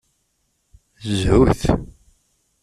[1.17, 1.61] Zhut!